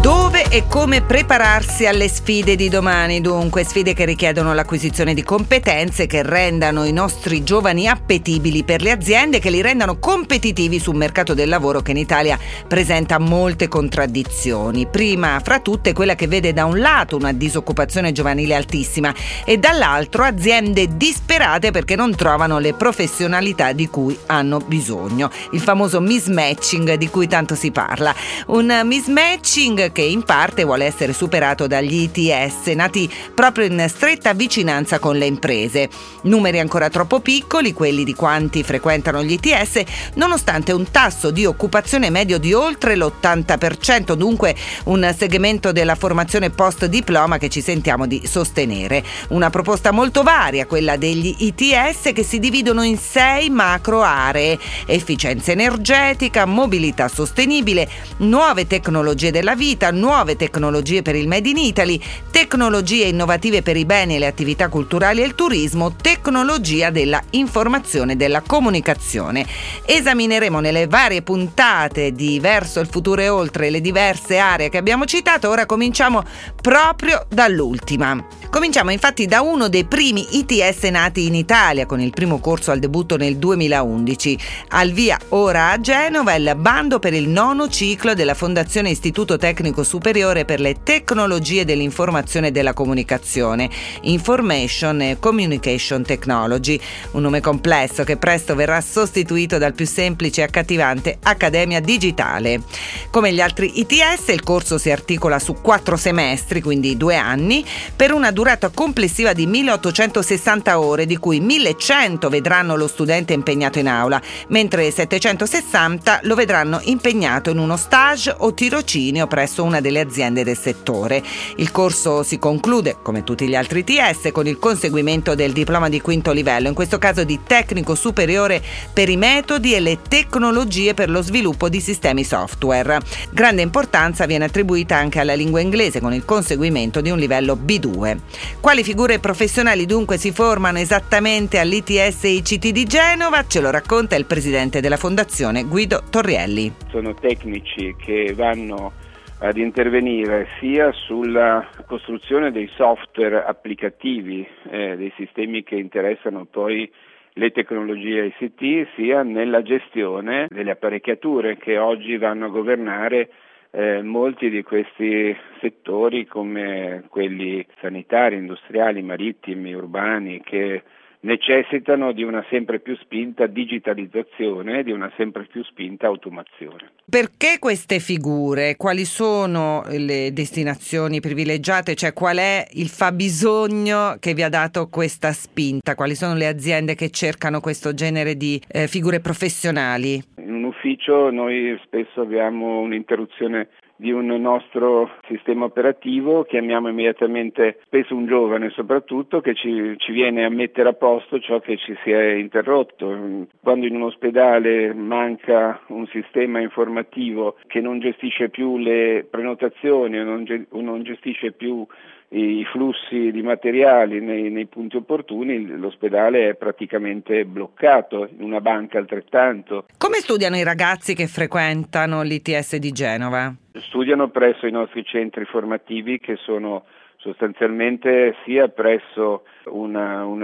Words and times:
Dove 0.00 0.44
e 0.48 0.66
come 0.68 1.02
prepararsi 1.02 1.84
alle 1.84 2.08
sfide 2.08 2.54
di 2.54 2.68
domani, 2.68 3.20
dunque 3.20 3.64
sfide 3.64 3.94
che 3.94 4.04
richiedono 4.04 4.54
l'acquisizione 4.54 5.12
di 5.12 5.24
competenze 5.24 6.06
che 6.06 6.22
rendano 6.22 6.84
i 6.84 6.92
nostri 6.92 7.42
giovani 7.42 7.88
appetibili 7.88 8.62
per 8.62 8.80
le 8.80 8.92
aziende, 8.92 9.40
che 9.40 9.50
li 9.50 9.60
rendano 9.60 9.98
competitivi 9.98 10.78
sul 10.78 10.94
mercato 10.94 11.34
del 11.34 11.48
lavoro 11.48 11.82
che 11.82 11.90
in 11.90 11.96
Italia 11.96 12.38
presenta 12.66 13.18
molte 13.18 13.66
contraddizioni. 13.66 14.86
Prima 14.86 15.40
fra 15.42 15.58
tutte 15.58 15.92
quella 15.92 16.14
che 16.14 16.28
vede 16.28 16.52
da 16.52 16.64
un 16.64 16.78
lato 16.78 17.16
una 17.16 17.32
disoccupazione 17.32 18.12
giovanile 18.12 18.54
altissima 18.54 19.12
e 19.44 19.58
dall'altro 19.58 20.22
aziende 20.22 20.96
disperate 20.96 21.72
perché 21.72 21.96
non 21.96 22.14
trovano 22.14 22.58
le 22.58 22.72
professionalità 22.72 23.72
di 23.72 23.88
cui 23.88 24.16
hanno 24.26 24.58
bisogno. 24.58 25.30
Il 25.52 25.60
famoso 25.60 26.00
mismatching 26.00 26.94
di 26.94 27.08
cui 27.10 27.26
tanto 27.26 27.54
si 27.56 27.72
parla. 27.72 28.14
Un 28.46 28.80
mismatching 28.84 29.87
che 29.92 30.02
in 30.02 30.22
parte 30.22 30.64
vuole 30.64 30.84
essere 30.84 31.12
superato 31.12 31.66
dagli 31.66 32.10
ITS, 32.12 32.66
nati 32.74 33.10
proprio 33.34 33.66
in 33.66 33.84
stretta 33.88 34.32
vicinanza 34.32 34.98
con 34.98 35.16
le 35.16 35.26
imprese. 35.26 35.88
Numeri 36.22 36.58
ancora 36.58 36.88
troppo 36.88 37.20
piccoli, 37.20 37.72
quelli 37.72 38.04
di 38.04 38.14
quanti 38.14 38.62
frequentano 38.62 39.22
gli 39.22 39.32
ITS, 39.32 39.82
nonostante 40.14 40.72
un 40.72 40.90
tasso 40.90 41.30
di 41.30 41.44
occupazione 41.46 42.10
medio 42.10 42.38
di 42.38 42.52
oltre 42.52 42.96
l'80%, 42.96 44.14
dunque 44.14 44.54
un 44.84 45.14
segmento 45.16 45.72
della 45.72 45.94
formazione 45.94 46.50
post 46.50 46.86
diploma 46.86 47.38
che 47.38 47.48
ci 47.48 47.60
sentiamo 47.60 48.06
di 48.06 48.22
sostenere. 48.26 49.04
Una 49.28 49.50
proposta 49.50 49.92
molto 49.92 50.22
varia, 50.22 50.66
quella 50.66 50.96
degli 50.96 51.34
ITS, 51.38 52.12
che 52.12 52.22
si 52.22 52.38
dividono 52.38 52.82
in 52.82 52.98
sei 52.98 53.50
macro 53.50 54.02
aree: 54.02 54.58
efficienza 54.86 55.52
energetica, 55.52 56.44
mobilità 56.44 57.08
sostenibile, 57.08 57.88
nuove 58.18 58.66
tecnologie 58.66 59.30
della 59.30 59.54
vita, 59.54 59.77
vita, 59.78 59.92
nuove 59.92 60.34
tecnologie 60.34 61.02
per 61.02 61.14
il 61.14 61.28
Made 61.28 61.48
in 61.48 61.56
Italy, 61.56 62.00
tecnologie 62.32 63.04
innovative 63.04 63.62
per 63.62 63.76
i 63.76 63.84
beni 63.84 64.16
e 64.16 64.18
le 64.18 64.26
attività 64.26 64.68
culturali 64.68 65.22
e 65.22 65.24
il 65.24 65.36
turismo, 65.36 65.94
tecnologia 65.94 66.90
della 66.90 67.22
informazione 67.30 68.12
e 68.12 68.16
della 68.16 68.42
comunicazione. 68.42 69.46
Esamineremo 69.86 70.58
nelle 70.58 70.88
varie 70.88 71.22
puntate 71.22 72.12
di 72.12 72.40
Verso 72.40 72.80
il 72.80 72.88
futuro 72.88 73.20
e 73.20 73.28
oltre 73.28 73.70
le 73.70 73.80
diverse 73.80 74.38
aree 74.38 74.68
che 74.68 74.78
abbiamo 74.78 75.04
citato, 75.04 75.48
ora 75.48 75.64
cominciamo 75.64 76.24
proprio 76.60 77.24
dall'ultima. 77.28 78.26
Cominciamo 78.50 78.90
infatti 78.90 79.26
da 79.26 79.42
uno 79.42 79.68
dei 79.68 79.84
primi 79.84 80.38
ITS 80.38 80.84
nati 80.84 81.26
in 81.26 81.34
Italia 81.34 81.84
con 81.84 82.00
il 82.00 82.10
primo 82.10 82.38
corso 82.40 82.70
al 82.70 82.78
debutto 82.78 83.16
nel 83.16 83.36
2011. 83.36 84.38
Al 84.68 84.90
via 84.90 85.18
ora 85.28 85.70
a 85.70 85.80
Genova 85.80 86.34
il 86.34 86.56
bando 86.56 86.98
per 86.98 87.12
il 87.12 87.28
nono 87.28 87.68
ciclo 87.68 88.14
della 88.14 88.34
Fondazione 88.34 88.88
Istituto 88.90 89.36
Tecnico 89.36 89.67
Superiore 89.82 90.44
per 90.44 90.60
le 90.60 90.82
tecnologie 90.82 91.64
dell'informazione 91.64 92.48
e 92.48 92.50
della 92.50 92.72
comunicazione, 92.72 93.70
Information 94.02 95.00
e 95.00 95.16
Communication 95.18 96.02
Technology, 96.02 96.80
un 97.12 97.22
nome 97.22 97.40
complesso 97.40 98.04
che 98.04 98.16
presto 98.16 98.54
verrà 98.54 98.80
sostituito 98.80 99.58
dal 99.58 99.74
più 99.74 99.86
semplice 99.86 100.40
e 100.40 100.44
accattivante 100.44 101.18
Accademia 101.22 101.80
Digitale. 101.80 102.62
Come 103.10 103.32
gli 103.32 103.40
altri 103.40 103.80
ITS, 103.80 104.28
il 104.28 104.42
corso 104.42 104.78
si 104.78 104.90
articola 104.90 105.38
su 105.38 105.54
quattro 105.60 105.96
semestri, 105.96 106.60
quindi 106.60 106.96
due 106.96 107.16
anni, 107.16 107.64
per 107.94 108.12
una 108.12 108.30
durata 108.30 108.70
complessiva 108.70 109.32
di 109.32 109.46
1860 109.46 110.80
ore, 110.80 111.06
di 111.06 111.16
cui 111.16 111.40
1100 111.40 112.28
vedranno 112.28 112.76
lo 112.76 112.86
studente 112.86 113.32
impegnato 113.32 113.78
in 113.78 113.88
aula, 113.88 114.20
mentre 114.48 114.90
760 114.90 116.20
lo 116.22 116.34
vedranno 116.34 116.80
impegnato 116.84 117.50
in 117.50 117.58
uno 117.58 117.76
stage 117.76 118.34
o 118.36 118.52
tirocinio 118.54 119.26
presso 119.26 119.57
una 119.64 119.80
delle 119.80 120.00
aziende 120.00 120.44
del 120.44 120.56
settore. 120.56 121.22
Il 121.56 121.70
corso 121.70 122.22
si 122.22 122.38
conclude, 122.38 122.96
come 123.02 123.24
tutti 123.24 123.46
gli 123.48 123.54
altri 123.54 123.84
TS, 123.84 124.30
con 124.32 124.46
il 124.46 124.58
conseguimento 124.58 125.34
del 125.34 125.52
diploma 125.52 125.88
di 125.88 126.00
quinto 126.00 126.32
livello, 126.32 126.68
in 126.68 126.74
questo 126.74 126.98
caso 126.98 127.24
di 127.24 127.40
tecnico 127.46 127.94
superiore 127.94 128.62
per 128.92 129.08
i 129.08 129.16
metodi 129.16 129.74
e 129.74 129.80
le 129.80 129.98
tecnologie 130.08 130.94
per 130.94 131.10
lo 131.10 131.22
sviluppo 131.22 131.68
di 131.68 131.80
sistemi 131.80 132.24
software. 132.24 133.00
Grande 133.30 133.62
importanza 133.62 134.26
viene 134.26 134.44
attribuita 134.44 134.96
anche 134.96 135.20
alla 135.20 135.34
lingua 135.34 135.60
inglese 135.60 136.00
con 136.00 136.12
il 136.12 136.24
conseguimento 136.24 137.00
di 137.00 137.10
un 137.10 137.18
livello 137.18 137.56
B2. 137.56 138.16
Quali 138.60 138.82
figure 138.82 139.18
professionali 139.18 139.86
dunque 139.86 140.18
si 140.18 140.32
formano 140.32 140.78
esattamente 140.78 141.58
all'ITS 141.58 142.22
ICT 142.22 142.68
di 142.68 142.84
Genova? 142.84 143.44
Ce 143.46 143.60
lo 143.60 143.70
racconta 143.70 144.16
il 144.16 144.24
presidente 144.24 144.80
della 144.80 144.96
fondazione 144.96 145.64
Guido 145.64 146.02
Torrielli. 146.08 146.74
Sono 146.90 147.14
tecnici 147.14 147.94
che 147.98 148.34
vanno 148.34 148.92
ad 149.40 149.56
intervenire 149.56 150.48
sia 150.58 150.90
sulla 150.90 151.68
costruzione 151.86 152.50
dei 152.50 152.68
software 152.74 153.44
applicativi, 153.44 154.46
eh, 154.70 154.96
dei 154.96 155.12
sistemi 155.16 155.62
che 155.62 155.76
interessano 155.76 156.44
poi 156.44 156.90
le 157.34 157.50
tecnologie 157.52 158.32
ICT, 158.36 158.88
sia 158.96 159.22
nella 159.22 159.62
gestione 159.62 160.48
delle 160.50 160.72
apparecchiature 160.72 161.56
che 161.56 161.78
oggi 161.78 162.16
vanno 162.16 162.46
a 162.46 162.50
governare 162.50 163.30
eh, 163.70 164.02
molti 164.02 164.50
di 164.50 164.62
questi 164.62 165.36
settori 165.60 166.26
come 166.26 167.04
quelli 167.08 167.64
sanitari, 167.80 168.36
industriali, 168.36 169.02
marittimi, 169.02 169.72
urbani 169.72 170.40
che 170.42 170.82
necessitano 171.20 172.12
di 172.12 172.22
una 172.22 172.44
sempre 172.48 172.78
più 172.78 172.96
spinta 172.96 173.46
digitalizzazione 173.46 174.80
e 174.80 174.84
di 174.84 174.92
una 174.92 175.10
sempre 175.16 175.46
più 175.50 175.62
spinta 175.64 176.06
automazione. 176.06 176.90
Perché 177.08 177.58
queste 177.58 177.98
figure? 177.98 178.76
Quali 178.76 179.04
sono 179.04 179.82
le 179.88 180.32
destinazioni 180.32 181.20
privilegiate? 181.20 181.94
Cioè 181.94 182.12
qual 182.12 182.36
è 182.36 182.66
il 182.72 182.88
fabbisogno 182.88 184.16
che 184.20 184.34
vi 184.34 184.42
ha 184.42 184.48
dato 184.48 184.88
questa 184.88 185.32
spinta? 185.32 185.94
Quali 185.94 186.14
sono 186.14 186.34
le 186.34 186.46
aziende 186.46 186.94
che 186.94 187.10
cercano 187.10 187.60
questo 187.60 187.94
genere 187.94 188.36
di 188.36 188.60
eh, 188.68 188.86
figure 188.86 189.20
professionali? 189.20 190.22
In 190.36 190.52
un 190.52 190.64
ufficio 190.64 191.30
noi 191.30 191.78
spesso 191.84 192.20
abbiamo 192.20 192.80
un'interruzione 192.80 193.68
di 193.98 194.12
un 194.12 194.26
nostro 194.26 195.10
sistema 195.26 195.64
operativo, 195.64 196.44
chiamiamo 196.44 196.88
immediatamente 196.88 197.80
spesso 197.84 198.14
un 198.14 198.26
giovane 198.26 198.70
soprattutto 198.70 199.40
che 199.40 199.54
ci, 199.54 199.94
ci, 199.98 200.12
viene 200.12 200.44
a 200.44 200.48
mettere 200.48 200.90
a 200.90 200.92
posto 200.92 201.40
ciò 201.40 201.58
che 201.58 201.76
ci 201.76 201.96
si 202.04 202.12
è 202.12 202.34
interrotto. 202.34 203.46
Quando 203.60 203.86
in 203.86 203.96
un 203.96 204.02
ospedale 204.02 204.94
manca 204.94 205.80
un 205.88 206.06
sistema 206.06 206.60
informativo 206.60 207.56
che 207.66 207.80
non 207.80 207.98
gestisce 207.98 208.50
più 208.50 208.78
le 208.78 209.26
prenotazioni 209.28 210.18
o 210.18 210.24
non, 210.24 210.66
non 210.70 211.02
gestisce 211.02 211.50
più 211.50 211.84
i 212.30 212.64
flussi 212.70 213.30
di 213.30 213.42
materiali 213.42 214.20
nei, 214.20 214.50
nei, 214.50 214.66
punti 214.66 214.96
opportuni, 214.96 215.66
l'ospedale 215.66 216.50
è 216.50 216.54
praticamente 216.54 217.44
bloccato, 217.44 218.28
in 218.36 218.42
una 218.42 218.60
banca 218.60 218.98
altrettanto. 218.98 219.86
Come 219.96 220.18
studiano 220.18 220.56
i 220.56 220.62
ragazzi 220.62 221.14
che 221.14 221.26
frequentano 221.26 222.22
l'ITS 222.22 222.76
di 222.76 222.92
Genova? 222.92 223.54
Studiano 223.80 224.28
presso 224.28 224.66
i 224.66 224.70
nostri 224.70 225.04
centri 225.04 225.44
formativi 225.44 226.18
che 226.18 226.36
sono 226.36 226.84
sostanzialmente 227.16 228.36
sia 228.44 228.68
presso 228.68 229.44
un 229.64 229.92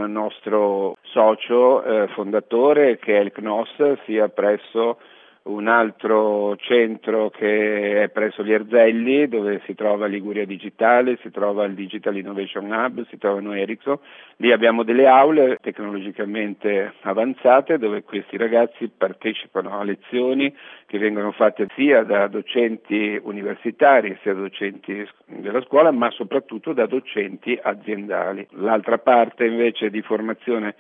nostro 0.09 0.97
socio 1.03 1.83
eh, 1.85 2.09
fondatore 2.09 2.99
che 2.99 3.17
è 3.17 3.21
il 3.21 3.33
CNOS, 3.33 4.05
sia 4.05 4.29
presso 4.29 4.99
un 5.45 5.69
altro 5.69 6.57
centro 6.57 7.29
che 7.29 8.05
è 8.05 8.09
presso 8.09 8.43
gli 8.43 8.53
Erzelli 8.53 9.29
dove 9.29 9.61
si 9.67 9.75
trova 9.75 10.07
Liguria 10.07 10.47
Digitale, 10.47 11.19
si 11.21 11.31
trova 11.31 11.67
il 11.67 11.75
Digital 11.75 12.17
Innovation 12.17 12.71
Hub, 12.71 13.07
si 13.09 13.19
trovano 13.19 13.53
Ericsson. 13.53 13.99
Lì 14.37 14.53
abbiamo 14.53 14.85
delle 14.85 15.07
aule 15.07 15.59
tecnologicamente 15.61 16.95
avanzate 17.03 17.77
dove 17.77 18.03
questi 18.05 18.39
ragazzi 18.39 18.89
partecipano 18.89 19.79
a 19.79 19.85
lezioni 19.85 20.55
che 20.87 20.99
vengono 20.99 21.31
fatte 21.33 21.69
sia 21.75 22.05
da 22.05 22.27
docenti 22.27 23.21
universitari 23.23 24.17
sia 24.23 24.33
da 24.33 24.41
docenti 24.41 25.07
della 25.27 25.61
scuola 25.63 25.91
ma 25.91 26.11
soprattutto 26.11 26.73
da 26.73 26.87
docenti 26.87 27.59
aziendali. 27.63 28.47
L'altra 28.53 28.97
parte 28.97 29.45
invece 29.45 29.91
di 29.91 30.01
formazione 30.01 30.75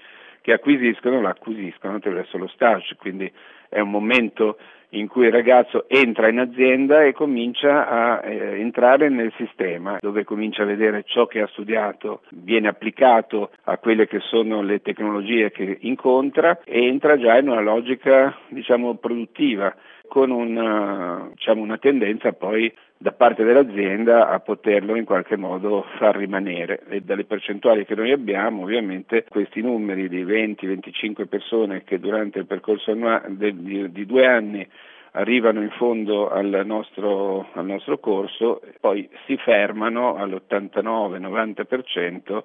che 0.44 0.52
acquisiscono 0.52 1.23
l'acquisiscono 1.23 1.94
attraverso 1.94 2.37
lo 2.37 2.49
stage, 2.49 2.96
quindi 2.96 3.32
è 3.70 3.81
un 3.81 3.88
momento 3.88 4.58
in 4.91 5.08
cui 5.08 5.25
il 5.25 5.32
ragazzo 5.32 5.88
entra 5.88 6.29
in 6.29 6.38
azienda 6.38 7.02
e 7.02 7.14
comincia 7.14 7.88
a 7.88 8.20
eh, 8.23 8.61
entrare 8.61 9.08
nel 9.08 9.32
sistema, 9.38 9.96
dove 10.02 10.25
comincia 10.25 10.62
a 10.62 10.67
vedere 10.67 11.02
ciò 11.06 11.26
che 11.26 11.41
ha 11.41 11.46
studiato 11.46 12.20
viene 12.29 12.69
applicato 12.69 13.52
a 13.62 13.79
quelle 13.79 14.06
che 14.06 14.20
sono 14.20 14.61
le 14.61 14.82
tecnologie 14.82 15.50
che 15.50 15.79
incontra 15.81 16.61
e 16.62 16.88
entra 16.88 17.17
già 17.17 17.38
in 17.38 17.49
una 17.49 17.62
logica 17.62 18.37
diciamo 18.49 18.96
produttiva 18.96 19.75
con 20.08 20.31
una, 20.31 21.31
diciamo, 21.32 21.62
una 21.62 21.79
tendenza 21.79 22.32
poi 22.35 22.70
da 23.05 23.12
parte 23.12 23.45
dell'azienda 23.45 24.31
a 24.31 24.41
poterlo 24.41 24.97
in 24.97 25.05
qualche 25.05 25.37
modo 25.37 25.85
far 25.99 26.17
rimanere. 26.17 26.81
E 26.89 27.03
dalle 27.03 27.27
percentuali 27.27 27.85
che 27.85 27.95
noi 27.95 28.12
abbiamo 28.12 28.62
ovviamente 28.62 29.27
questi 29.29 29.61
numeri 29.61 30.09
di 30.09 30.25
20-25 30.25 31.27
persone 31.27 31.85
che 31.85 32.01
durante 32.01 32.39
il 32.39 32.47
percorso 32.47 32.95
di, 32.95 33.93
di 33.93 34.06
due 34.06 34.27
anni 34.27 34.67
arrivano 35.11 35.61
in 35.61 35.69
fondo 35.73 36.31
al 36.31 36.62
nostro, 36.65 37.49
al 37.53 37.67
nostro 37.67 37.99
corso, 37.99 38.62
poi 38.81 39.06
si 39.27 39.37
fermano 39.37 40.17
all'89-90% 40.17 42.43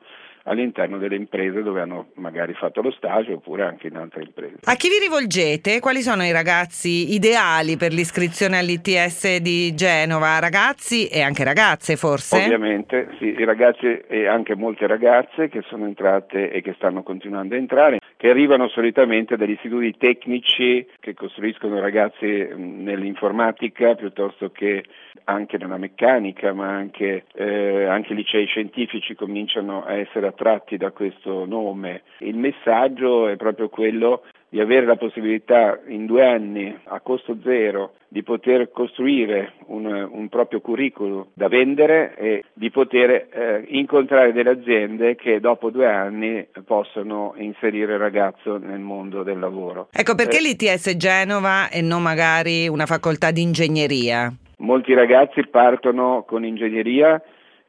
all'interno 0.50 0.98
delle 0.98 1.16
imprese 1.16 1.62
dove 1.62 1.81
hanno 1.81 2.07
magari 2.16 2.54
fatto 2.54 2.81
lo 2.81 2.92
stage 2.92 3.34
oppure 3.34 3.63
anche 3.63 3.88
in 3.88 3.96
altre 3.96 4.24
imprese. 4.24 4.57
A 4.63 4.74
chi 4.74 4.90
vi 4.90 4.98
rivolgete? 5.00 5.80
Quali 5.80 6.01
sono 6.01 6.24
i 6.24 6.31
ragazzi 6.31 7.13
ideali 7.13 7.78
per 7.78 7.94
l'iscrizione 7.94 8.57
all'ITS 8.57 9.38
di 9.38 9.74
Genova? 9.75 10.40
Ragazzi 10.40 11.07
e 11.07 11.22
anche 11.22 11.44
ragazze 11.44 11.96
forse? 11.96 12.38
Ovviamente, 12.38 13.10
sì, 13.19 13.36
i 13.38 13.46
ragazzi 13.46 14.01
e 14.07 14.25
anche 14.25 14.56
molte 14.56 14.88
ragazze 14.88 15.50
che 15.50 15.62
sono 15.68 15.86
entrate 15.86 16.51
e 16.51 16.62
che 16.62 16.74
stanno 16.74 17.04
continuando 17.04 17.54
a 17.54 17.57
entrare, 17.57 18.00
che 18.18 18.30
arrivano 18.30 18.68
solitamente 18.69 19.38
dagli 19.38 19.51
istituti 19.51 19.96
tecnici 19.98 20.86
che 21.00 21.13
costruiscono 21.13 21.80
ragazzi 21.80 22.25
nell'informatica 22.56 23.94
piuttosto 23.94 24.50
che 24.50 24.84
anche 25.25 25.57
nella 25.57 25.78
meccanica, 25.78 26.54
ma 26.54 26.69
anche, 26.69 27.25
eh, 27.36 27.86
anche 27.86 28.16
licei 28.16 28.48
scientifici 28.48 29.13
cominciano 29.13 29.84
a 29.86 29.94
essere 29.94 30.25
attratti 30.39 30.77
da 30.77 30.91
questo 30.91 31.45
nome. 31.45 32.03
Il 32.19 32.38
messaggio 32.38 33.27
è 33.27 33.36
proprio 33.36 33.68
quello 33.68 34.24
di 34.47 34.59
avere 34.59 34.86
la 34.86 34.95
possibilità 34.95 35.80
in 35.88 36.07
due 36.07 36.25
anni 36.25 36.75
a 36.86 37.00
costo 37.01 37.38
zero 37.44 37.94
di 38.07 38.24
poter 38.24 38.71
costruire 38.71 39.53
un, 39.68 39.86
un 39.86 40.27
proprio 40.30 40.59
curriculum 40.59 41.27
da 41.36 41.47
vendere 41.47 42.15
e 42.18 42.45
di 42.53 42.71
poter 42.71 43.12
eh, 43.12 43.65
incontrare 43.68 44.33
delle 44.33 44.50
aziende 44.50 45.15
che 45.15 45.39
dopo 45.39 45.69
due 45.69 45.86
anni 45.86 46.47
possono 46.65 47.36
inserire 47.38 47.94
il 47.94 48.00
ragazzo 48.00 48.57
nel 48.57 48.80
mondo 48.80 49.21
del 49.21 49.38
lavoro. 49.38 49.89
Ecco 49.91 50.15
perché 50.15 50.38
eh, 50.38 50.41
l'ITS 50.41 50.95
Genova 50.95 51.69
e 51.69 51.81
non 51.81 52.01
magari 52.01 52.68
una 52.68 52.88
facoltà 52.88 53.30
di 53.30 53.44
ingegneria? 53.44 54.33
Molti 54.57 54.94
ragazzi 54.95 55.45
partono 55.45 56.24
con 56.27 56.44
ingegneria 56.44 57.21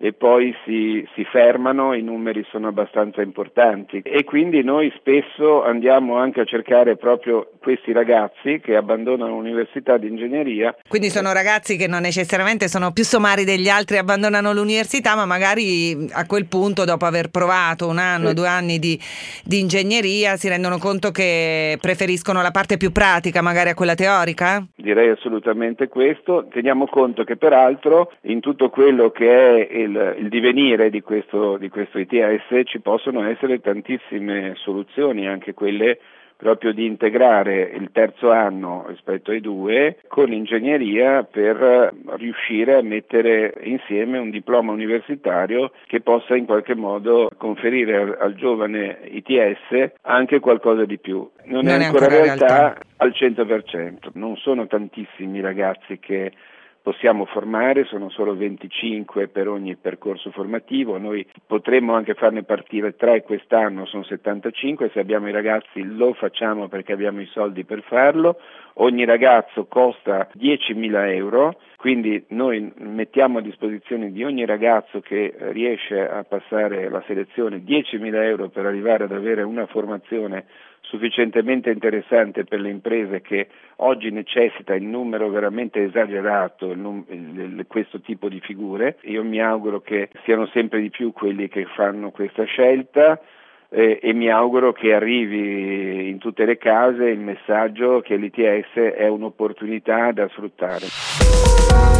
e 0.02 0.14
poi 0.14 0.56
si, 0.64 1.06
si, 1.14 1.24
fermano, 1.24 1.92
i 1.92 2.00
numeri 2.00 2.42
sono 2.50 2.68
abbastanza 2.68 3.20
importanti 3.20 4.00
e 4.02 4.24
quindi 4.24 4.62
noi 4.62 4.90
spesso 4.96 5.62
andiamo 5.62 6.16
anche 6.16 6.40
a 6.40 6.44
cercare 6.46 6.96
proprio 6.96 7.50
questi 7.60 7.92
ragazzi 7.92 8.60
che 8.60 8.76
abbandonano 8.76 9.34
l'università 9.34 9.98
di 9.98 10.08
ingegneria. 10.08 10.74
Quindi 10.88 11.10
sono 11.10 11.34
ragazzi 11.34 11.76
che 11.76 11.86
non 11.86 12.00
necessariamente 12.00 12.66
sono 12.66 12.92
più 12.92 13.04
somari 13.04 13.44
degli 13.44 13.68
altri 13.68 13.98
abbandonano 13.98 14.54
l'università, 14.54 15.14
ma 15.14 15.26
magari 15.26 16.08
a 16.12 16.24
quel 16.24 16.46
punto, 16.46 16.86
dopo 16.86 17.04
aver 17.04 17.28
provato 17.28 17.86
un 17.86 17.98
anno, 17.98 18.28
sì. 18.28 18.34
due 18.34 18.48
anni 18.48 18.78
di, 18.78 18.98
di 19.44 19.58
ingegneria, 19.58 20.38
si 20.38 20.48
rendono 20.48 20.78
conto 20.78 21.10
che 21.10 21.76
preferiscono 21.78 22.40
la 22.40 22.50
parte 22.50 22.78
più 22.78 22.90
pratica 22.90 23.42
magari 23.42 23.68
a 23.68 23.74
quella 23.74 23.94
teorica? 23.94 24.66
Direi 24.80 25.10
assolutamente 25.10 25.88
questo. 25.88 26.46
Teniamo 26.50 26.86
conto 26.86 27.24
che 27.24 27.36
peraltro 27.36 28.12
in 28.22 28.40
tutto 28.40 28.70
quello 28.70 29.10
che 29.10 29.28
è 29.66 29.76
il, 29.76 30.16
il 30.18 30.28
divenire 30.28 30.90
di 30.90 31.02
questo, 31.02 31.56
di 31.56 31.68
questo 31.68 31.98
ITS 31.98 32.62
ci 32.64 32.80
possono 32.80 33.24
essere 33.24 33.60
tantissime 33.60 34.54
soluzioni, 34.56 35.26
anche 35.26 35.54
quelle 35.54 35.98
proprio 36.40 36.72
di 36.72 36.86
integrare 36.86 37.60
il 37.60 37.90
terzo 37.92 38.30
anno 38.30 38.86
rispetto 38.88 39.30
ai 39.30 39.40
due 39.40 39.98
con 40.08 40.32
ingegneria 40.32 41.22
per 41.22 41.92
riuscire 42.16 42.76
a 42.76 42.82
mettere 42.82 43.54
insieme 43.62 44.18
un 44.18 44.30
diploma 44.30 44.72
universitario 44.72 45.72
che 45.86 46.00
possa 46.00 46.34
in 46.34 46.46
qualche 46.46 46.74
modo 46.74 47.30
conferire 47.36 47.96
al, 47.96 48.16
al 48.18 48.34
giovane 48.34 49.00
ITS 49.04 49.92
anche 50.02 50.40
qualcosa 50.40 50.86
di 50.86 50.98
più. 50.98 51.28
Non, 51.44 51.64
non 51.64 51.80
è, 51.80 51.84
ancora, 51.84 52.06
ancora 52.06 52.24
realtà, 52.24 52.46
realtà 52.46 52.80
al 52.96 53.12
100%, 53.14 54.10
non 54.14 54.36
sono 54.36 54.66
tantissimi 54.66 55.40
ragazzi 55.40 55.98
che 55.98 56.32
possiamo 56.82 57.24
formare, 57.26 57.84
sono 57.84 58.08
solo 58.10 58.34
25 58.34 59.28
per 59.28 59.48
ogni 59.48 59.76
percorso 59.76 60.30
formativo, 60.30 60.98
noi 60.98 61.26
potremmo 61.46 61.94
anche 61.94 62.14
farne 62.14 62.42
partire 62.42 62.96
3 62.96 63.22
quest'anno, 63.22 63.86
sono 63.86 64.02
75, 64.04 64.90
se 64.92 65.00
abbiamo 65.00 65.28
i 65.28 65.32
ragazzi 65.32 65.82
lo 65.82 66.14
facciamo 66.14 66.68
perché 66.68 66.92
abbiamo 66.92 67.20
i 67.20 67.26
soldi 67.26 67.64
per 67.64 67.82
farlo, 67.82 68.38
ogni 68.74 69.04
ragazzo 69.04 69.66
costa 69.66 70.28
10.000 70.38 71.14
euro, 71.14 71.60
quindi 71.76 72.24
noi 72.28 72.72
mettiamo 72.78 73.38
a 73.38 73.42
disposizione 73.42 74.12
di 74.12 74.24
ogni 74.24 74.44
ragazzo 74.44 75.00
che 75.00 75.34
riesce 75.38 76.08
a 76.08 76.24
passare 76.24 76.88
la 76.88 77.02
selezione 77.06 77.62
10.000 77.64 78.14
euro 78.22 78.48
per 78.48 78.66
arrivare 78.66 79.04
ad 79.04 79.12
avere 79.12 79.42
una 79.42 79.66
formazione 79.66 80.44
sufficientemente 80.90 81.70
interessante 81.70 82.44
per 82.44 82.60
le 82.60 82.68
imprese 82.68 83.20
che 83.20 83.46
oggi 83.76 84.10
necessita 84.10 84.74
il 84.74 84.82
numero 84.82 85.30
veramente 85.30 85.82
esagerato 85.84 86.72
il, 86.72 87.64
questo 87.68 88.00
tipo 88.00 88.28
di 88.28 88.40
figure. 88.40 88.98
Io 89.02 89.22
mi 89.22 89.40
auguro 89.40 89.80
che 89.80 90.10
siano 90.24 90.46
sempre 90.46 90.80
di 90.80 90.90
più 90.90 91.12
quelli 91.12 91.48
che 91.48 91.64
fanno 91.76 92.10
questa 92.10 92.42
scelta 92.44 93.20
eh, 93.68 94.00
e 94.02 94.12
mi 94.12 94.28
auguro 94.28 94.72
che 94.72 94.92
arrivi 94.92 96.08
in 96.08 96.18
tutte 96.18 96.44
le 96.44 96.58
case 96.58 97.04
il 97.04 97.20
messaggio 97.20 98.00
che 98.00 98.16
l'ITS 98.16 98.74
è 98.74 99.06
un'opportunità 99.06 100.10
da 100.10 100.28
sfruttare. 100.28 101.99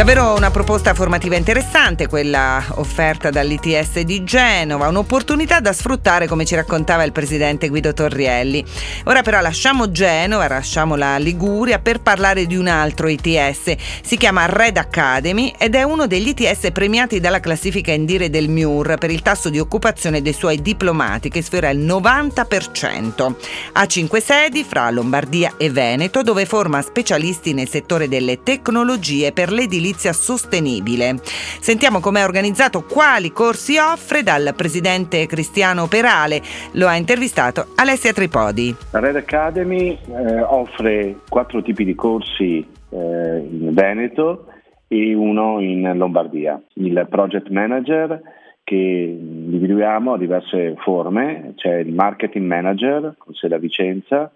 Davvero 0.00 0.34
una 0.34 0.50
proposta 0.50 0.94
formativa 0.94 1.36
interessante, 1.36 2.08
quella 2.08 2.64
offerta 2.76 3.28
dall'ITS 3.28 4.00
di 4.00 4.24
Genova, 4.24 4.88
un'opportunità 4.88 5.60
da 5.60 5.74
sfruttare 5.74 6.26
come 6.26 6.46
ci 6.46 6.54
raccontava 6.54 7.02
il 7.02 7.12
presidente 7.12 7.68
Guido 7.68 7.92
Torrielli. 7.92 8.64
Ora 9.04 9.20
però 9.20 9.42
lasciamo 9.42 9.90
Genova, 9.90 10.48
lasciamo 10.48 10.96
la 10.96 11.18
Liguria 11.18 11.80
per 11.80 12.00
parlare 12.00 12.46
di 12.46 12.56
un 12.56 12.68
altro 12.68 13.08
ITS. 13.08 13.74
Si 14.02 14.16
chiama 14.16 14.46
Red 14.46 14.78
Academy 14.78 15.52
ed 15.58 15.74
è 15.74 15.82
uno 15.82 16.06
degli 16.06 16.28
ITS 16.28 16.70
premiati 16.72 17.20
dalla 17.20 17.40
classifica 17.40 17.92
Indire 17.92 18.30
del 18.30 18.48
MIUR 18.48 18.96
per 18.96 19.10
il 19.10 19.20
tasso 19.20 19.50
di 19.50 19.58
occupazione 19.58 20.22
dei 20.22 20.32
suoi 20.32 20.62
diplomati 20.62 21.28
che 21.28 21.42
sfiora 21.42 21.68
il 21.68 21.80
90%. 21.80 23.34
Ha 23.72 23.86
cinque 23.86 24.22
sedi 24.22 24.64
fra 24.64 24.88
Lombardia 24.88 25.56
e 25.58 25.68
Veneto 25.68 26.22
dove 26.22 26.46
forma 26.46 26.80
specialisti 26.80 27.52
nel 27.52 27.68
settore 27.68 28.08
delle 28.08 28.42
tecnologie 28.42 29.32
per 29.32 29.52
l'edilizia 29.52 29.88
edilizia 29.90 30.12
sostenibile. 30.12 31.16
Sentiamo 31.60 32.00
come 32.00 32.20
è 32.20 32.24
organizzato, 32.24 32.82
quali 32.82 33.32
corsi 33.32 33.76
offre 33.76 34.22
dal 34.22 34.54
presidente 34.56 35.26
Cristiano 35.26 35.86
Perale. 35.88 36.40
Lo 36.74 36.86
ha 36.86 36.94
intervistato 36.94 37.66
Alessia 37.76 38.12
Tripodi. 38.12 38.74
La 38.92 39.00
Red 39.00 39.16
Academy 39.16 39.98
eh, 40.06 40.40
offre 40.42 41.16
quattro 41.28 41.62
tipi 41.62 41.84
di 41.84 41.94
corsi 41.94 42.58
eh, 42.90 42.96
in 42.96 43.74
Veneto 43.74 44.46
e 44.86 45.14
uno 45.14 45.60
in 45.60 45.92
Lombardia. 45.96 46.60
Il 46.74 47.06
project 47.10 47.48
manager 47.48 48.20
che 48.62 48.76
individuiamo 48.76 50.12
a 50.12 50.18
diverse 50.18 50.76
forme, 50.78 51.54
c'è 51.56 51.78
il 51.78 51.92
marketing 51.92 52.46
manager 52.46 53.14
con 53.18 53.34
sede 53.34 53.56
a 53.56 53.58
Vicenza, 53.58 54.30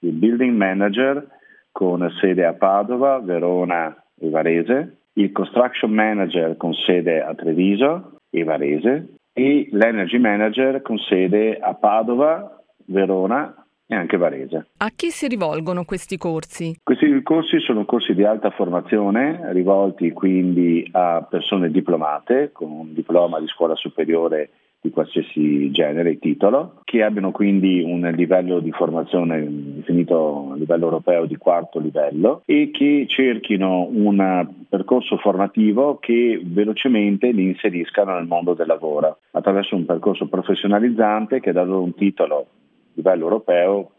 il 0.00 0.12
building 0.12 0.54
manager 0.54 1.26
con 1.72 2.06
sede 2.20 2.44
a 2.44 2.52
Padova, 2.52 3.18
Verona 3.20 3.96
e 4.18 4.28
Varese, 4.30 4.98
il 5.14 5.32
construction 5.32 5.92
manager 5.92 6.56
con 6.56 6.72
sede 6.74 7.22
a 7.22 7.34
Treviso 7.34 8.18
e 8.30 8.44
Varese 8.44 9.14
e 9.32 9.68
l'energy 9.70 10.18
manager 10.18 10.82
con 10.82 10.98
sede 10.98 11.58
a 11.58 11.74
Padova, 11.74 12.62
Verona 12.86 13.54
e 13.86 13.94
anche 13.94 14.16
Varese. 14.16 14.66
A 14.78 14.90
chi 14.94 15.10
si 15.10 15.28
rivolgono 15.28 15.84
questi 15.84 16.18
corsi? 16.18 16.76
Questi 16.82 17.22
corsi 17.22 17.58
sono 17.60 17.84
corsi 17.84 18.14
di 18.14 18.24
alta 18.24 18.50
formazione 18.50 19.52
rivolti 19.52 20.12
quindi 20.12 20.86
a 20.92 21.26
persone 21.28 21.70
diplomate 21.70 22.50
con 22.52 22.70
un 22.70 22.92
diploma 22.92 23.40
di 23.40 23.46
scuola 23.46 23.74
superiore 23.74 24.50
di 24.80 24.90
qualsiasi 24.90 25.70
genere 25.72 26.10
e 26.10 26.18
titolo, 26.18 26.80
che 26.84 27.02
abbiano 27.02 27.32
quindi 27.32 27.82
un 27.82 28.08
livello 28.14 28.60
di 28.60 28.70
formazione 28.70 29.44
definito 29.48 30.52
a 30.52 30.56
livello 30.56 30.84
europeo 30.84 31.24
di 31.24 31.36
quarto 31.36 31.78
livello 31.80 32.42
e 32.44 32.70
che 32.72 33.06
cerchino 33.08 33.88
un 33.90 34.48
percorso 34.68 35.16
formativo 35.16 35.98
che 35.98 36.40
velocemente 36.44 37.32
li 37.32 37.44
inseriscano 37.44 38.14
nel 38.14 38.26
mondo 38.26 38.54
del 38.54 38.68
lavoro 38.68 39.18
attraverso 39.32 39.74
un 39.74 39.84
percorso 39.84 40.28
professionalizzante 40.28 41.40
che 41.40 41.52
dà 41.52 41.64
loro 41.64 41.82
un 41.82 41.94
titolo 41.94 42.36
a 42.36 42.44
livello 42.94 43.24
europeo 43.24 43.90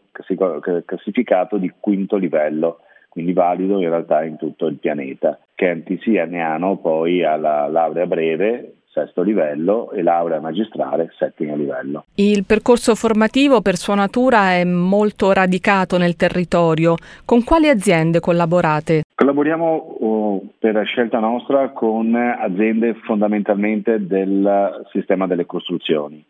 classificato 0.84 1.56
di 1.56 1.72
quinto 1.78 2.16
livello 2.16 2.80
quindi 3.10 3.32
valido 3.32 3.80
in 3.80 3.88
realtà 3.88 4.24
in 4.24 4.36
tutto 4.36 4.66
il 4.66 4.76
pianeta, 4.76 5.38
che 5.54 5.68
antesiane 5.68 6.40
hanno 6.40 6.76
poi 6.76 7.24
alla 7.24 7.66
laurea 7.66 8.06
breve 8.06 8.74
sesto 8.92 9.22
livello 9.22 9.90
e 9.92 10.02
laurea 10.02 10.40
magistrale 10.40 11.12
settimo 11.16 11.56
livello. 11.56 12.04
Il 12.16 12.44
percorso 12.44 12.94
formativo 12.94 13.60
per 13.60 13.76
sua 13.76 13.94
natura 13.94 14.52
è 14.52 14.64
molto 14.64 15.32
radicato 15.32 15.96
nel 15.96 16.16
territorio. 16.16 16.96
Con 17.24 17.44
quali 17.44 17.68
aziende 17.68 18.20
collaborate? 18.20 19.02
Collaboriamo 19.14 19.66
oh, 20.00 20.42
per 20.58 20.82
scelta 20.84 21.18
nostra 21.18 21.70
con 21.70 22.14
aziende 22.14 22.94
fondamentalmente 23.04 24.06
del 24.06 24.86
sistema 24.90 25.26
delle 25.26 25.46
costruzioni 25.46 26.24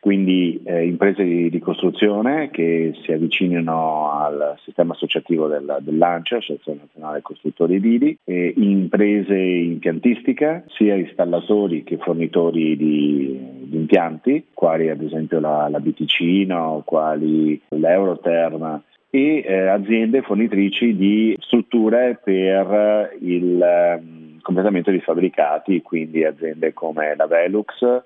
quindi 0.00 0.60
eh, 0.64 0.86
imprese 0.86 1.22
di, 1.22 1.50
di, 1.50 1.58
costruzione 1.58 2.48
che 2.50 2.94
si 3.02 3.12
avvicinano 3.12 4.10
al 4.12 4.56
sistema 4.64 4.94
associativo 4.94 5.46
del, 5.46 5.76
dell'ANCE, 5.80 6.36
Associazione 6.36 6.80
Nazionale 6.80 7.20
Costruttori 7.20 7.74
Edili, 7.74 8.18
e 8.24 8.54
imprese 8.56 9.36
impiantistica, 9.36 10.64
sia 10.68 10.94
installatori 10.94 11.84
che 11.84 11.98
fornitori 11.98 12.76
di, 12.78 13.38
di 13.64 13.76
impianti, 13.76 14.46
quali 14.54 14.88
ad 14.88 15.02
esempio 15.02 15.38
la, 15.38 15.68
la 15.68 15.80
Biticino, 15.80 16.82
quali 16.86 17.60
l'Euroterm, 17.68 18.82
e 19.10 19.42
eh, 19.44 19.66
aziende 19.66 20.22
fornitrici 20.22 20.96
di 20.96 21.36
strutture 21.40 22.18
per 22.22 23.16
il 23.20 23.60
eh, 23.60 24.02
completamento 24.40 24.90
di 24.90 25.00
fabbricati, 25.00 25.82
quindi 25.82 26.24
aziende 26.24 26.72
come 26.72 27.14
la 27.16 27.26
Velux, 27.26 28.02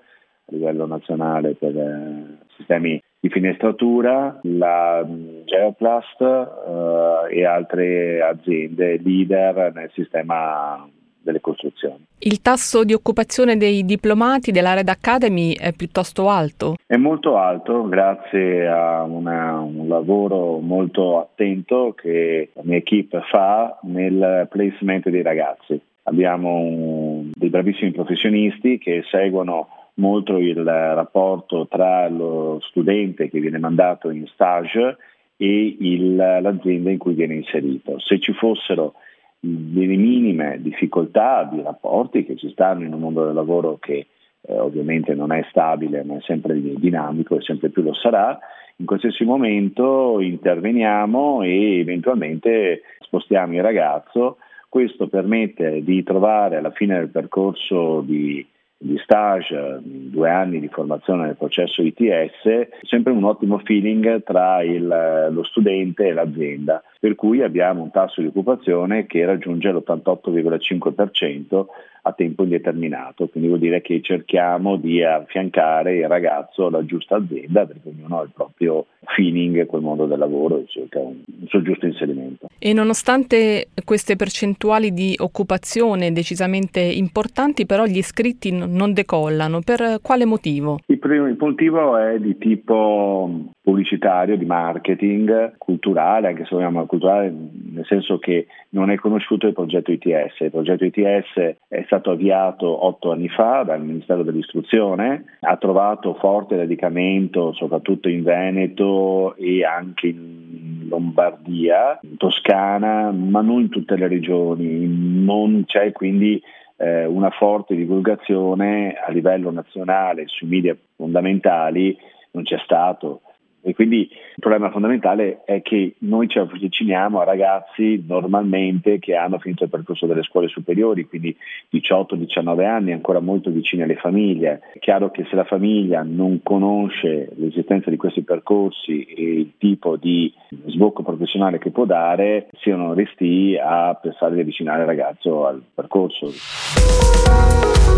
a 0.47 0.55
livello 0.55 0.87
nazionale 0.87 1.55
per 1.55 1.77
eh, 1.77 2.39
sistemi 2.57 3.03
di 3.19 3.29
finestratura, 3.31 4.39
la 4.43 5.07
Geoplast 5.45 6.21
eh, 6.21 7.39
e 7.39 7.45
altre 7.47 8.23
aziende 8.23 9.01
leader 9.03 9.73
nel 9.75 9.91
sistema 9.95 10.87
delle 11.25 11.41
costruzioni. 11.41 12.05
Il 12.19 12.43
tasso 12.43 12.85
di 12.85 12.93
occupazione 12.93 13.57
dei 13.57 13.85
diplomati 13.85 14.53
della 14.53 14.75
Red 14.75 14.89
Academy 14.89 15.55
è 15.55 15.73
piuttosto 15.73 16.29
alto? 16.29 16.75
È 16.87 16.97
molto 16.97 17.39
alto 17.39 17.89
grazie 17.89 18.69
a 18.69 19.03
una, 19.05 19.59
un 19.61 19.89
lavoro 19.89 20.59
molto 20.59 21.19
attento 21.21 21.95
che 21.97 22.51
la 22.53 22.63
mia 22.65 22.77
equipe 22.77 23.23
fa 23.31 23.79
nel 23.83 24.47
placement 24.51 25.09
dei 25.09 25.23
ragazzi. 25.23 25.81
Abbiamo 26.03 26.59
un, 26.59 27.31
dei 27.35 27.49
bravissimi 27.49 27.91
professionisti 27.93 28.77
che 28.77 29.03
seguono 29.11 29.69
molto 29.95 30.39
il 30.39 30.65
rapporto 30.65 31.67
tra 31.69 32.09
lo 32.09 32.59
studente 32.63 33.29
che 33.29 33.41
viene 33.41 33.59
mandato 33.59 34.11
in 34.11 34.27
stage 34.27 34.97
e 35.37 35.77
il, 35.79 36.17
l'azienda 36.17 36.91
in 36.91 36.99
cui 36.99 37.15
viene 37.15 37.35
inserito. 37.35 37.99
Se 37.99 38.19
ci 38.19 38.33
fossero 38.33 38.95
delle 39.39 39.97
minime 39.97 40.59
difficoltà 40.61 41.49
di 41.53 41.61
rapporti 41.61 42.25
che 42.25 42.37
ci 42.37 42.51
stanno 42.51 42.85
in 42.85 42.95
un 42.95 43.01
mondo 43.01 43.25
del 43.27 43.35
lavoro 43.35 43.77
che 43.79 44.07
eh, 44.41 44.59
ovviamente 44.59 45.15
non 45.15 45.33
è 45.33 45.45
stabile 45.51 46.03
ma 46.03 46.17
è 46.17 46.21
sempre 46.23 46.59
dinamico 46.61 47.37
e 47.37 47.43
sempre 47.43 47.69
più 47.69 47.83
lo 47.83 47.95
sarà, 47.95 48.39
in 48.77 48.87
qualsiasi 48.87 49.25
momento 49.25 50.19
interveniamo 50.21 51.43
e 51.43 51.79
eventualmente 51.79 52.83
spostiamo 53.01 53.55
il 53.55 53.63
ragazzo. 53.63 54.39
Questo 54.69 55.07
permette 55.07 55.85
di 55.85 56.03
trovare 56.03 56.57
alla 56.57 56.73
fine 56.73 56.99
del 56.99 57.11
percorso 57.11 58.01
di 58.01 58.45
di 58.85 58.99
stage, 58.99 59.81
due 59.83 60.29
anni 60.29 60.61
di 60.61 60.69
formazione 60.69 61.25
nel 61.25 61.37
processo 61.37 61.81
ITS, 61.81 62.83
sempre 62.83 63.13
un 63.13 63.25
ottimo 63.25 63.59
feeling 63.65 64.23
tra 64.23 64.63
il, 64.63 65.29
lo 65.31 65.43
studente 65.43 66.07
e 66.07 66.13
l'azienda, 66.13 66.83
per 67.05 67.17
cui 67.17 67.43
abbiamo 67.43 67.83
un 67.83 67.91
tasso 67.91 68.23
di 68.23 68.29
occupazione 68.29 69.05
che 69.05 69.27
raggiunge 69.27 69.71
l'88,5% 69.71 71.67
a 72.07 72.13
tempo 72.13 72.45
indeterminato, 72.45 73.29
quindi 73.29 73.49
vuol 73.49 73.61
dire 73.61 73.83
che 73.83 74.01
cerchiamo 74.03 74.77
di 74.77 75.03
affiancare 75.03 75.99
il 75.99 76.09
ragazzo 76.09 76.67
alla 76.67 76.83
giusta 76.87 77.17
azienda 77.17 77.67
perché 77.67 77.91
ognuno 77.91 78.21
ha 78.21 78.23
il 78.23 78.31
proprio 78.33 78.87
feeling 79.15 79.67
col 79.67 79.83
mondo 79.83 80.07
del 80.07 80.19
lavoro 80.19 80.59
e 80.59 80.65
cerca 80.67 80.99
un, 80.99 81.21
un 81.27 81.47
suo 81.47 81.61
giusto 81.61 81.85
inserimento. 81.85 82.49
E 82.59 82.73
nonostante 82.73 83.69
queste 83.85 84.17
percentuali 84.17 84.93
di 84.93 85.15
occupazione 85.19 86.13
decisamente 86.13 86.81
importanti, 86.81 87.67
però 87.67 87.85
gli 87.85 87.99
iscritti 87.99 88.51
non 88.51 88.95
decollano, 88.95 89.61
per 89.61 89.99
quale 90.01 90.25
motivo? 90.25 90.79
Il, 91.15 91.37
motivo 91.39 91.97
è 91.97 92.19
di 92.19 92.37
tipo 92.39 93.31
pubblicitario, 93.63 94.37
di 94.37 94.45
marketing, 94.45 95.57
culturale, 95.59 96.29
anche 96.29 96.45
se 96.45 96.55
vogliamo 96.55 96.85
culturale 96.87 97.33
nel 97.75 97.85
senso 97.87 98.19
che 98.19 98.47
non 98.71 98.91
è 98.91 98.97
conosciuto 98.97 99.47
il 99.47 99.53
progetto 99.53 99.91
ITS. 99.91 100.41
Il 100.41 100.51
progetto 100.51 100.85
ITS 100.85 101.57
è 101.69 101.83
stato 101.87 102.11
avviato 102.11 102.85
otto 102.87 103.13
anni 103.13 103.29
fa 103.29 103.63
dal 103.63 103.83
Ministero 103.83 104.23
dell'Istruzione, 104.23 105.25
ha 105.41 105.57
trovato 105.57 106.15
forte 106.15 106.57
radicamento 106.57 107.53
soprattutto 107.53 108.09
in 108.09 108.23
Veneto 108.23 109.35
e 109.37 109.65
anche 109.65 110.09
in 110.09 110.87
Lombardia, 110.89 111.99
in 112.03 112.17
Toscana, 112.17 113.11
ma 113.11 113.41
non 113.41 113.63
in 113.63 113.69
tutte 113.69 113.97
le 113.97 114.09
regioni. 114.09 114.87
Non 115.25 115.65
c'è 115.67 115.93
quindi 115.93 116.43
eh, 116.77 117.05
una 117.05 117.31
forte 117.31 117.75
divulgazione 117.75 118.95
a 118.95 119.11
livello 119.11 119.51
nazionale 119.51 120.25
sui 120.27 120.49
media 120.49 120.77
fondamentali, 120.97 121.97
non 122.33 122.45
c'è 122.45 122.59
stato. 122.65 123.23
E 123.67 123.75
quindi 123.75 124.01
il 124.11 124.41
problema 124.41 124.71
fondamentale 124.71 125.41
è 125.47 125.63
che 125.63 125.95
noi 126.01 126.29
ci 126.29 126.39
avviciniamo 126.39 127.21
a 127.21 127.25
ragazzi 127.25 128.05
normalmente 128.07 128.99
che 128.99 129.17
hanno 129.17 129.39
finito 129.39 129.65
il 129.65 129.71
percorso 129.71 130.05
delle 130.05 130.23
scuole 130.23 130.49
superiori, 130.49 131.07
quindi 131.07 131.35
18-19 131.73 132.65
anni, 132.67 132.93
ancora 132.93 133.21
molto 133.21 133.51
vicini 133.51 133.81
alle 133.81 133.97
famiglie. 133.97 134.61
È 134.75 134.79
chiaro 134.81 135.11
che 135.11 135.25
se 135.31 135.35
la 135.35 135.45
famiglia 135.45 136.03
non 136.03 136.41
conosce 136.43 137.31
l'esistenza 137.37 137.89
di 137.89 137.97
questi 137.97 138.21
percorsi 138.21 139.03
e 139.05 139.23
il 139.23 139.53
tipo 139.57 139.97
di 139.97 140.31
sbocco 140.67 141.03
professionale 141.03 141.59
che 141.59 141.71
può 141.71 141.87
dare, 141.87 142.49
siano 142.61 142.93
resti 142.93 143.57
a 143.59 143.95
pensare 143.95 144.35
di 144.35 144.41
avvicinare 144.43 144.83
il 144.83 144.87
ragazzo 144.87 145.47
al 145.47 145.63
percorso. 145.75 146.31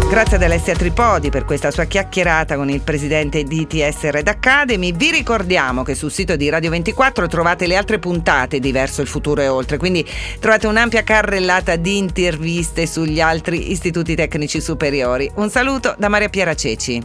Grazie 0.08 0.36
ad 0.36 0.44
Alessia 0.44 0.72
Tripodi 0.74 1.30
per 1.30 1.44
questa 1.44 1.72
sua 1.72 1.84
chiacchierata 1.84 2.54
con 2.54 2.68
il 2.68 2.80
presidente 2.80 3.42
di 3.42 3.62
ITS 3.62 4.10
Red 4.10 4.28
Academy. 4.28 4.92
Vi 4.92 5.10
ricordiamo 5.56 5.84
che 5.84 5.94
sul 5.94 6.12
sito 6.12 6.36
di 6.36 6.50
Radio 6.50 6.68
24 6.68 7.28
trovate 7.28 7.66
le 7.66 7.76
altre 7.76 7.98
puntate 7.98 8.60
di 8.60 8.72
Verso 8.72 9.00
il 9.00 9.06
futuro 9.06 9.40
e 9.40 9.48
oltre, 9.48 9.78
quindi 9.78 10.06
trovate 10.38 10.66
un'ampia 10.66 11.02
carrellata 11.02 11.76
di 11.76 11.96
interviste 11.96 12.86
sugli 12.86 13.20
altri 13.22 13.70
istituti 13.70 14.14
tecnici 14.14 14.60
superiori. 14.60 15.30
Un 15.36 15.48
saluto 15.48 15.94
da 15.96 16.08
Maria 16.08 16.28
Piera 16.28 16.54
Ceci. 16.54 17.02